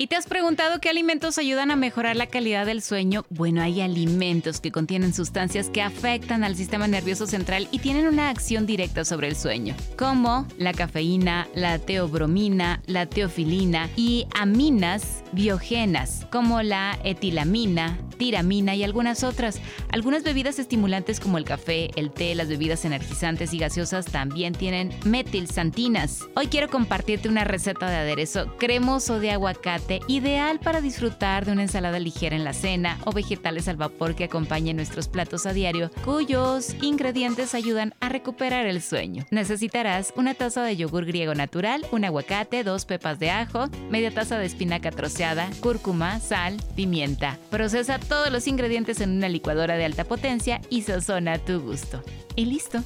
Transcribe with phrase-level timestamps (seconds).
[0.00, 3.26] ¿Y te has preguntado qué alimentos ayudan a mejorar la calidad del sueño?
[3.28, 8.30] Bueno, hay alimentos que contienen sustancias que afectan al sistema nervioso central y tienen una
[8.30, 16.26] acción directa sobre el sueño, como la cafeína, la teobromina, la teofilina y aminas biogenas,
[16.30, 19.60] como la etilamina, tiramina y algunas otras.
[19.90, 24.94] Algunas bebidas estimulantes como el café, el té, las bebidas energizantes y gaseosas también tienen
[25.04, 26.20] metilsantinas.
[26.36, 31.62] Hoy quiero compartirte una receta de aderezo cremoso de aguacate ideal para disfrutar de una
[31.62, 35.90] ensalada ligera en la cena o vegetales al vapor que acompañen nuestros platos a diario,
[36.04, 39.26] cuyos ingredientes ayudan a recuperar el sueño.
[39.30, 44.38] Necesitarás una taza de yogur griego natural, un aguacate, dos pepas de ajo, media taza
[44.38, 47.38] de espinaca troceada, cúrcuma, sal, pimienta.
[47.50, 52.02] Procesa todos los ingredientes en una licuadora de alta potencia y sazona a tu gusto.
[52.36, 52.80] Y listo.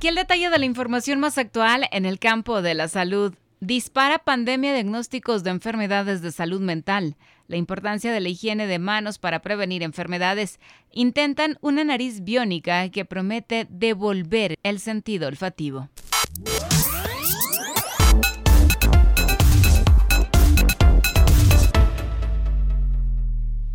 [0.00, 3.34] Aquí el detalle de la información más actual en el campo de la salud.
[3.60, 7.18] Dispara pandemia diagnósticos de enfermedades de salud mental.
[7.48, 10.58] La importancia de la higiene de manos para prevenir enfermedades.
[10.90, 15.90] Intentan una nariz biónica que promete devolver el sentido olfativo.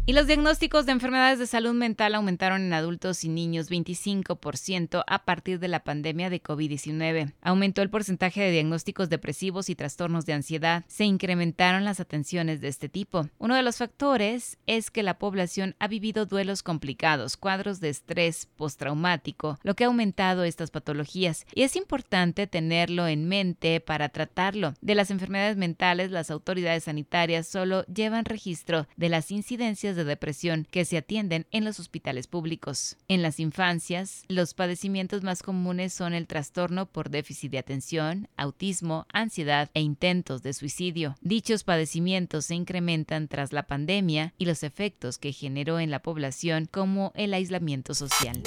[0.07, 5.25] Y los diagnósticos de enfermedades de salud mental aumentaron en adultos y niños 25% a
[5.25, 7.33] partir de la pandemia de COVID-19.
[7.41, 10.85] Aumentó el porcentaje de diagnósticos depresivos y trastornos de ansiedad.
[10.87, 13.27] Se incrementaron las atenciones de este tipo.
[13.39, 18.47] Uno de los factores es que la población ha vivido duelos complicados, cuadros de estrés
[18.57, 21.47] postraumático, lo que ha aumentado estas patologías.
[21.55, 24.75] Y es importante tenerlo en mente para tratarlo.
[24.81, 30.67] De las enfermedades mentales, las autoridades sanitarias solo llevan registro de las incidencias de depresión
[30.69, 32.97] que se atienden en los hospitales públicos.
[33.07, 39.05] En las infancias, los padecimientos más comunes son el trastorno por déficit de atención, autismo,
[39.11, 41.15] ansiedad e intentos de suicidio.
[41.21, 46.67] Dichos padecimientos se incrementan tras la pandemia y los efectos que generó en la población
[46.71, 48.41] como el aislamiento social.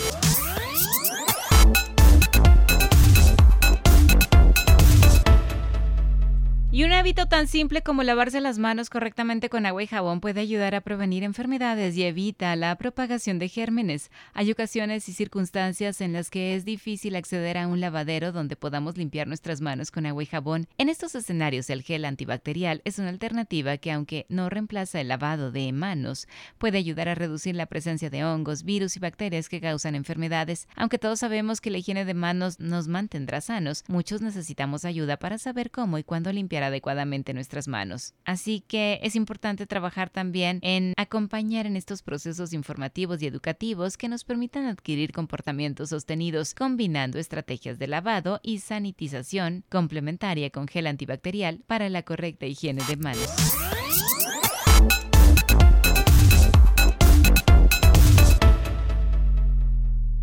[6.78, 10.40] Y un hábito tan simple como lavarse las manos correctamente con agua y jabón puede
[10.40, 14.12] ayudar a prevenir enfermedades y evita la propagación de gérmenes.
[14.32, 18.96] Hay ocasiones y circunstancias en las que es difícil acceder a un lavadero donde podamos
[18.96, 20.68] limpiar nuestras manos con agua y jabón.
[20.78, 25.50] En estos escenarios el gel antibacterial es una alternativa que aunque no reemplaza el lavado
[25.50, 26.28] de manos,
[26.58, 30.68] puede ayudar a reducir la presencia de hongos, virus y bacterias que causan enfermedades.
[30.76, 35.38] Aunque todos sabemos que la higiene de manos nos mantendrá sanos, muchos necesitamos ayuda para
[35.38, 38.14] saber cómo y cuándo limpiar adecuadamente nuestras manos.
[38.24, 44.08] Así que es importante trabajar también en acompañar en estos procesos informativos y educativos que
[44.08, 51.60] nos permitan adquirir comportamientos sostenidos combinando estrategias de lavado y sanitización complementaria con gel antibacterial
[51.66, 53.77] para la correcta higiene de manos.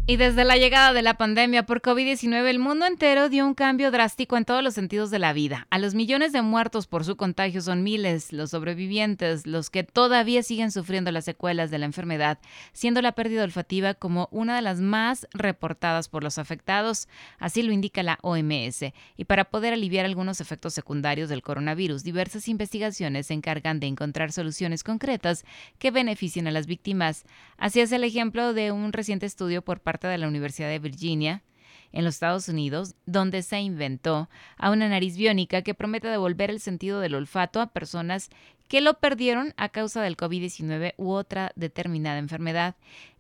[0.08, 3.90] Y desde la llegada de la pandemia por COVID-19, el mundo entero dio un cambio
[3.90, 5.66] drástico en todos los sentidos de la vida.
[5.72, 10.44] A los millones de muertos por su contagio son miles, los sobrevivientes, los que todavía
[10.44, 12.38] siguen sufriendo las secuelas de la enfermedad,
[12.72, 17.08] siendo la pérdida olfativa como una de las más reportadas por los afectados,
[17.40, 18.94] así lo indica la OMS.
[19.18, 24.32] Y para poder aliviar algunos efectos secundarios del coronavirus, diversas investigaciones se encargan de encontrar
[24.32, 25.46] soluciones concretas
[25.80, 27.26] que beneficien a las víctimas.
[27.58, 31.44] Así es el ejemplo de un reciente estudio por parte de la Universidad de Virginia,
[31.92, 36.60] en los Estados Unidos, donde se inventó a una nariz biónica que promete devolver el
[36.60, 38.30] sentido del olfato a personas
[38.68, 42.76] que lo perdieron a causa del COVID-19 u otra determinada enfermedad.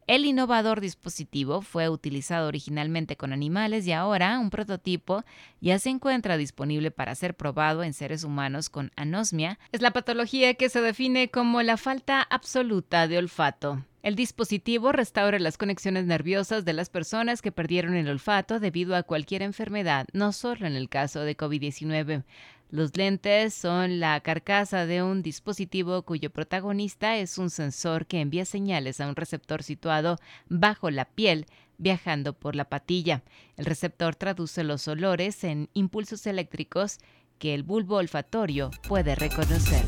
[0.07, 5.23] El innovador dispositivo fue utilizado originalmente con animales y ahora un prototipo
[5.61, 9.57] ya se encuentra disponible para ser probado en seres humanos con anosmia.
[9.71, 13.83] Es la patología que se define como la falta absoluta de olfato.
[14.05, 19.01] El dispositivo restaura las conexiones nerviosas de las personas que perdieron el olfato debido a
[19.01, 22.23] cualquier enfermedad, no solo en el caso de COVID-19.
[22.69, 28.45] Los lentes son la carcasa de un dispositivo cuyo protagonista es un sensor que envía
[28.45, 30.19] señales a un receptor situado
[30.49, 31.47] bajo la piel
[31.79, 33.23] viajando por la patilla.
[33.57, 36.99] El receptor traduce los olores en impulsos eléctricos
[37.39, 39.83] que el bulbo olfatorio puede reconocer.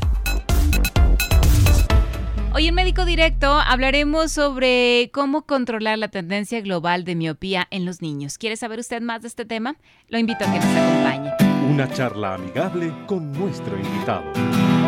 [2.58, 8.02] Hoy en Médico Directo hablaremos sobre cómo controlar la tendencia global de miopía en los
[8.02, 8.36] niños.
[8.36, 9.76] ¿Quiere saber usted más de este tema?
[10.08, 11.30] Lo invito a que nos acompañe.
[11.72, 14.32] Una charla amigable con nuestro invitado.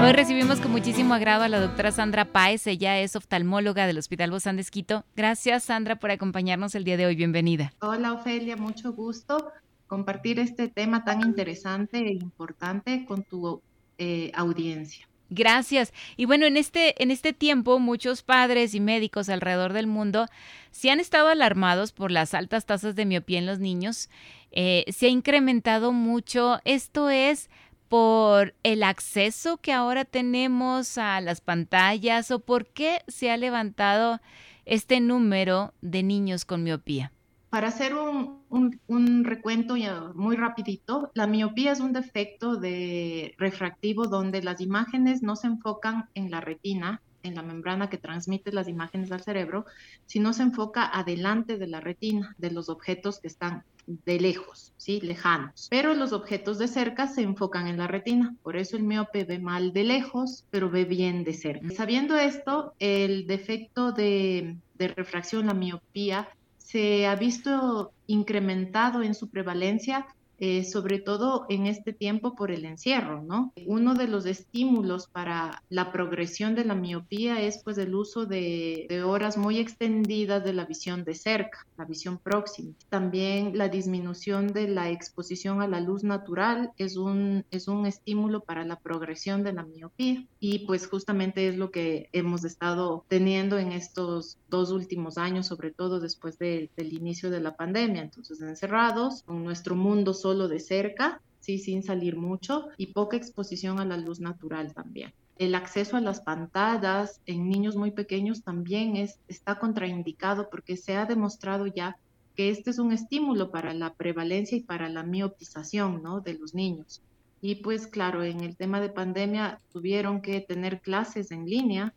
[0.02, 2.66] Hoy recibimos con muchísimo agrado a la doctora Sandra Páez.
[2.66, 5.04] Ella es oftalmóloga del Hospital Bozán de Esquito.
[5.14, 7.14] Gracias, Sandra, por acompañarnos el día de hoy.
[7.14, 7.72] Bienvenida.
[7.82, 8.56] Hola, Ofelia.
[8.56, 9.52] Mucho gusto
[9.86, 13.62] compartir este tema tan interesante e importante con tu
[13.96, 15.06] eh, audiencia.
[15.30, 15.94] Gracias.
[16.16, 20.26] Y bueno, en este, en este tiempo muchos padres y médicos alrededor del mundo
[20.72, 24.10] se han estado alarmados por las altas tasas de miopía en los niños.
[24.50, 26.60] Eh, se ha incrementado mucho.
[26.64, 27.48] Esto es
[27.88, 34.20] por el acceso que ahora tenemos a las pantallas o por qué se ha levantado
[34.64, 37.12] este número de niños con miopía.
[37.50, 39.74] Para hacer un, recuento
[40.14, 46.08] muy rapidito, la miopía es un defecto de refractivo donde las imágenes no se enfocan
[46.14, 49.66] en la retina, en la membrana que transmite las imágenes al cerebro,
[50.06, 55.00] sino se enfoca adelante de la retina, de los objetos que están de lejos, ¿sí?
[55.00, 55.66] Lejanos.
[55.70, 58.36] Pero los objetos de cerca se enfocan en la retina.
[58.44, 61.68] Por eso el miope ve mal de lejos, pero ve bien de cerca.
[61.70, 66.28] Sabiendo esto, el defecto de, de refracción, la miopía,
[66.70, 70.06] se ha visto incrementado en su prevalencia
[70.42, 73.52] eh, sobre todo en este tiempo por el encierro, ¿no?
[73.66, 79.02] Uno de los estímulos para la progresión de la miopía es pues el uso de,
[79.06, 82.72] horas muy extendidas de la visión de cerca, la visión próxima.
[82.88, 88.40] También la disminución de la exposición a la luz natural es un, es un estímulo
[88.40, 93.58] para la progresión de la miopía y pues justamente es lo que hemos estado teniendo
[93.58, 98.00] en estos dos últimos años, sobre todo después del inicio de la pandemia.
[98.00, 103.16] Entonces, encerrados, con nuestro mundo solo solo de cerca, sí, sin salir mucho y poca
[103.16, 105.12] exposición a la luz natural también.
[105.38, 110.94] El acceso a las pantallas en niños muy pequeños también es, está contraindicado porque se
[110.96, 111.96] ha demostrado ya
[112.36, 116.20] que este es un estímulo para la prevalencia y para la miopización ¿no?
[116.20, 117.02] de los niños.
[117.42, 121.92] Y pues claro, en el tema de pandemia tuvieron que tener clases en línea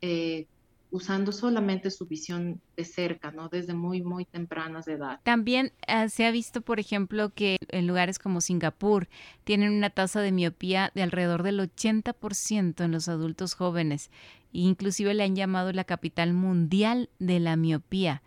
[0.00, 0.46] eh,
[0.94, 3.48] usando solamente su visión de cerca, ¿no?
[3.48, 5.18] Desde muy, muy tempranas de edad.
[5.24, 9.08] También eh, se ha visto, por ejemplo, que en lugares como Singapur
[9.42, 14.12] tienen una tasa de miopía de alrededor del 80% en los adultos jóvenes.
[14.52, 18.22] Inclusive le han llamado la capital mundial de la miopía.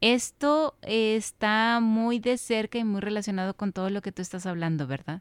[0.00, 4.86] Esto está muy de cerca y muy relacionado con todo lo que tú estás hablando,
[4.86, 5.20] ¿verdad?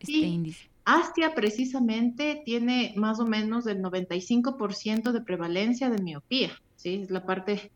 [0.00, 0.68] Este índice.
[0.84, 7.00] Asia precisamente tiene más o menos el 95% de prevalencia de miopía, ¿sí?
[7.02, 7.72] Es la parte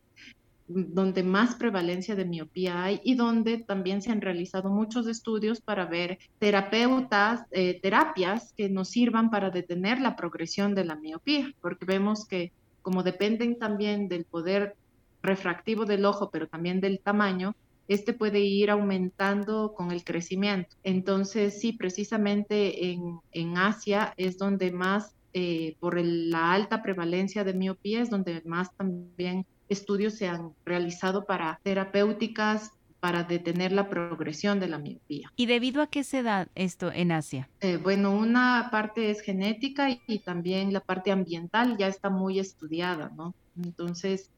[0.69, 5.87] donde más prevalencia de miopía hay y donde también se han realizado muchos estudios para
[5.87, 11.85] ver terapeutas, eh, terapias que nos sirvan para detener la progresión de la miopía, porque
[11.85, 12.53] vemos que
[12.83, 14.77] como dependen también del poder
[15.23, 17.57] refractivo del ojo, pero también del tamaño,
[17.91, 20.77] este puede ir aumentando con el crecimiento.
[20.85, 22.93] Entonces, sí, precisamente
[23.33, 28.73] en, Asia es donde más, eh, por la alta prevalencia de miopía, es donde más
[28.77, 32.71] también estudios se han realizado para terapéuticas
[33.01, 35.33] para detener la progresión de la miopía.
[35.35, 37.49] ¿Y debido a qué se da esto en Asia?
[37.61, 42.39] Eh, bueno, una parte es genética y, y, también la parte ambiental ya está muy
[42.39, 43.35] estudiada, ¿no?
[43.57, 44.31] Entonces,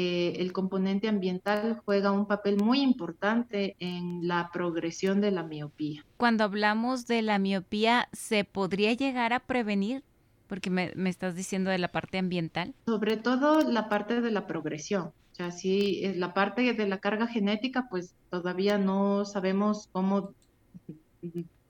[0.00, 6.06] eh, el componente ambiental juega un papel muy importante en la progresión de la miopía.
[6.18, 10.04] Cuando hablamos de la miopía, ¿se podría llegar a prevenir?
[10.46, 12.76] Porque me, estás diciendo de la parte ambiental.
[12.86, 15.06] Sobre todo la parte de la progresión.
[15.32, 20.30] O sea, si es la parte de la carga genética, pues todavía no sabemos cómo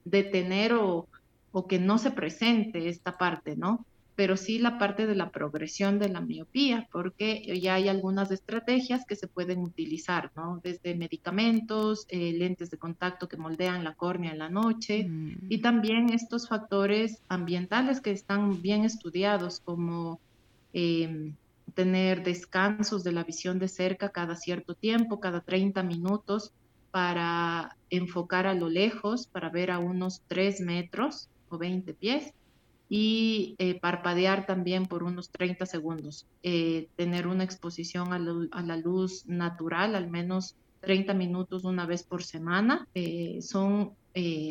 [0.04, 1.08] detener o,
[1.52, 3.86] o que no se presente esta parte, ¿no?
[4.18, 9.06] Pero sí la parte de la progresión de la miopía, porque ya hay algunas estrategias
[9.06, 10.60] que se pueden utilizar, ¿no?
[10.60, 15.46] Desde medicamentos, eh, lentes de contacto que moldean la córnea en la noche mm.
[15.48, 20.18] y también estos factores ambientales que están bien estudiados, como
[20.72, 21.36] em,
[21.74, 26.50] tener descansos de la visión de cerca cada cierto tiempo, cada 30 minutos,
[26.90, 32.34] para enfocar a lo lejos, para ver a unos 3 metros o 20 pies
[32.88, 36.26] y eh, parpadear también por unos 30 segundos.
[36.42, 42.22] Eh, tener una exposición a, la luz natural, al menos 30 minutos una vez por
[42.22, 43.92] semana, eh, son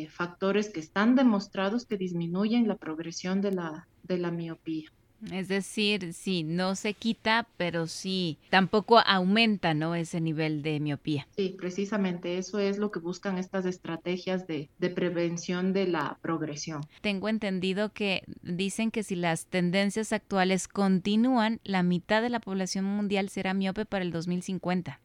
[0.08, 4.90] factores que están demostrados que disminuyen la progresión de la, de la miopía.
[5.32, 9.96] Es decir, sí, no se quita, pero sí, tampoco aumenta, ¿no?
[9.96, 11.26] Ese nivel de miopía.
[11.36, 16.82] Sí, precisamente eso es lo que buscan estas estrategias de, de prevención de la progresión.
[17.00, 22.84] Tengo entendido que dicen que si las tendencias actuales continúan, la mitad de la población
[22.84, 25.00] mundial será miope para el 2050.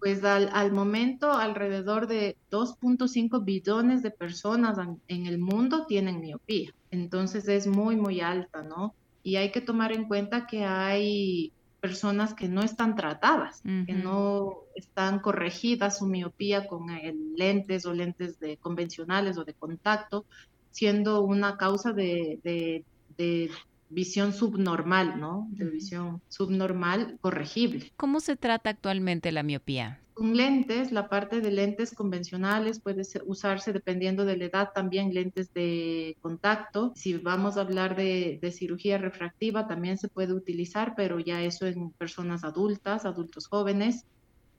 [0.00, 6.20] Pues al, al momento alrededor de 2.5 billones de personas en, en el mundo tienen
[6.20, 6.72] miopía.
[6.90, 8.94] Entonces es muy, muy alta, ¿no?
[9.22, 14.56] Y hay que tomar en cuenta que hay personas que no están tratadas, que no
[14.74, 20.26] están corregidas su miopía con eh, lentes o lentes de convencionales o de contacto,
[20.70, 22.84] siendo una causa de, de-
[23.16, 23.50] de
[23.88, 25.46] visión subnormal, ¿no?
[25.50, 27.90] De visión subnormal corregible.
[27.96, 30.00] ¿Cómo se trata actualmente la miopía?
[30.18, 35.54] Con lentes, la parte de lentes convencionales puede usarse dependiendo de la edad, también lentes
[35.54, 36.90] de contacto.
[36.96, 41.68] Si vamos a hablar de, de cirugía refractiva, también se puede utilizar, pero ya eso
[41.68, 44.06] en personas adultas, adultos jóvenes.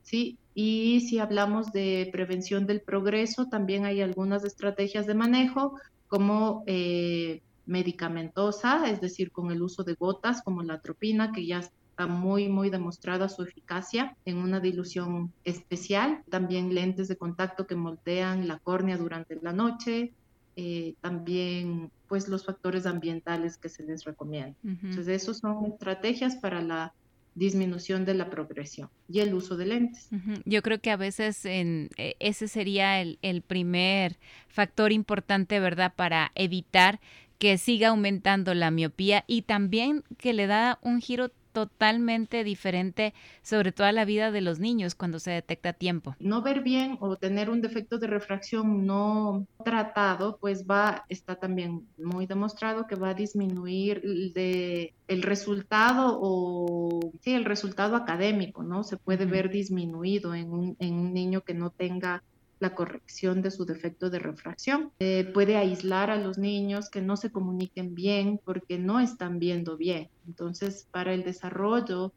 [0.00, 5.74] Sí, y si hablamos de prevención del progreso, también hay algunas estrategias de manejo
[6.08, 11.60] como eh, medicamentosa, es decir, con el uso de gotas como la atropina, que ya
[12.00, 16.22] está muy, muy demostrada su eficacia en una dilución especial.
[16.30, 20.12] También lentes de contacto que moldean la córnea durante la noche.
[20.56, 24.56] eh, también, pues, los factores ambientales que se les recomienda.
[24.64, 24.88] Ujú.
[24.88, 26.92] Entonces, esos son estrategias para la
[27.34, 30.08] disminución de la progresión y el uso de lentes.
[30.10, 30.42] Ujú.
[30.44, 35.94] Yo creo que a veces en, eh, ese sería el, el primer factor importante, ¿verdad?
[35.94, 37.00] Para evitar
[37.38, 43.72] que siga aumentando la miopía y también que le da un giro totalmente diferente, sobre
[43.72, 46.16] todo a la vida de los niños cuando se detecta a tiempo.
[46.18, 51.86] no ver bien o tener un defecto de refracción no tratado, pues va, está también
[51.98, 58.62] muy demostrado que va a disminuir el de, el resultado o sí, el resultado académico,
[58.62, 58.84] ¿no?
[58.84, 62.22] Se puede ver disminuido en un, en un niño que no tenga
[62.60, 64.92] la corrección de su defecto de refracción.
[65.00, 69.76] Eh, puede aislar a los niños que no se comuniquen bien porque no están viendo
[69.76, 70.08] bien.
[70.26, 72.12] Entonces, para el desarrollo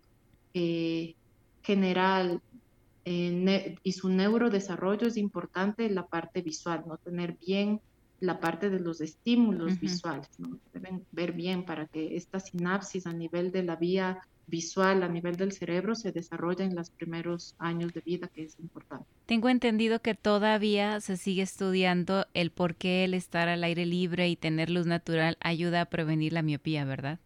[0.53, 1.15] eh,
[1.63, 2.41] general
[3.05, 7.79] eh, y su neurodesarrollo es importante la parte visual, no tener bien
[8.19, 10.57] la parte de los estímulos visuales, ¿no?
[10.73, 15.35] Deben ver bien para que esta sinapsis a nivel de la vía visual, a nivel
[15.35, 19.05] del cerebro, se desarrolle en los primeros años de vida, que es importante.
[19.25, 24.29] Tengo entendido que todavía se sigue estudiando el por qué el estar al aire libre
[24.29, 27.19] y tener luz natural ayuda a prevenir la miopía, ¿verdad?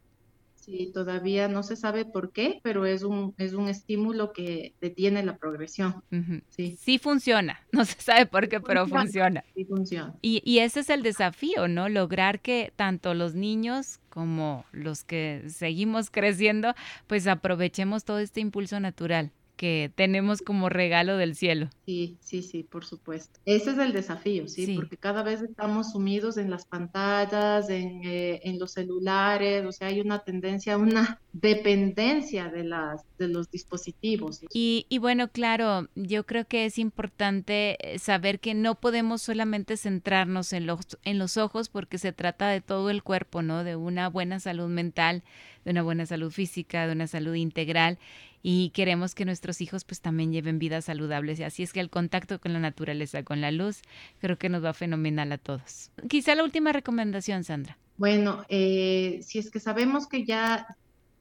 [0.67, 5.23] Sí, todavía no se sabe por qué, pero es un, es un estímulo que detiene
[5.23, 6.03] la progresión.
[6.49, 9.41] Sí, Sí funciona, no se sabe por qué, pero Funciona.
[9.41, 9.43] funciona.
[9.55, 10.13] sí funciona.
[10.21, 11.87] Y, y ese es el desafío, ¿no?
[11.87, 16.73] Lograr que tanto los niños como los que seguimos creciendo,
[17.07, 21.69] pues aprovechemos todo este impulso natural que tenemos como regalo del cielo.
[21.85, 23.39] Sí, sí, sí, por supuesto.
[23.45, 24.67] Ese es el desafío, ¿sí?
[24.67, 24.75] Sí.
[24.75, 29.87] Porque cada vez estamos sumidos en las pantallas, en, eh, en los celulares, o sea,
[29.87, 34.41] hay una tendencia, una dependencia de las, de los dispositivos.
[34.53, 39.75] Y, y bueno, claro, yo creo que es importante eh, saber que no podemos solamente
[39.75, 43.63] centrarnos en los, en los ojos porque se trata de todo el cuerpo, ¿no?
[43.63, 45.23] De una buena salud mental,
[45.65, 47.97] de una buena salud física, de una salud integral
[48.43, 51.39] y queremos que nuestros hijos pues también lleven vidas saludables.
[51.39, 53.81] Y así es que el contacto con la naturaleza, con la luz,
[54.19, 55.91] creo que nos va fenomenal a todos.
[56.07, 57.77] Quizá la última recomendación, Sandra.
[57.97, 60.67] Bueno, eh, si es que sabemos que ya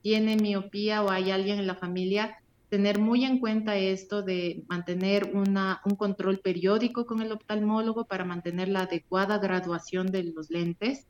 [0.02, 2.36] tiene miopía o hay alguien en la familia,
[2.68, 8.24] tener muy en cuenta esto de mantener una, un control periódico con el oftalmólogo para
[8.24, 11.06] mantener la adecuada graduación de los lentes,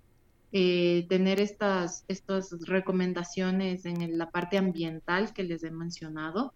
[0.53, 6.55] eh, tener estas, estas recomendaciones en el- la parte ambiental que les he mencionado,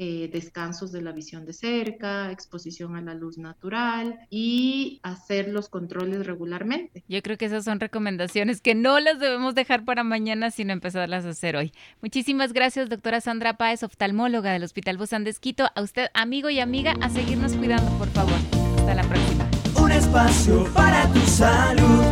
[0.00, 5.68] eh, descansos de la visión de cerca, exposición a la luz natural y hacer los
[5.68, 7.02] controles regularmente.
[7.08, 11.24] Yo creo que esas son recomendaciones que no las debemos dejar para mañana, sino empezarlas
[11.24, 11.72] a hacer hoy.
[12.00, 15.66] Muchísimas gracias, doctora Sandra Páez, oftalmóloga del Hospital Bozán de Esquito.
[15.74, 18.38] A usted, amigo y amiga, a seguirnos cuidando, por favor.
[18.78, 19.50] Hasta la próxima.
[19.82, 22.04] Un espacio para tu salud.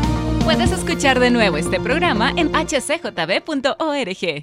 [0.46, 4.42] Puedes escuchar de nuevo este programa en hcjb.org.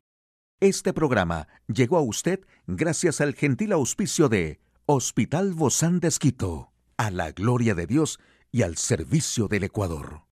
[0.60, 7.10] Este programa llegó a usted gracias al gentil auspicio de Hospital Bozán de Esquito, a
[7.10, 8.19] la gloria de Dios
[8.51, 10.24] y al servicio del Ecuador.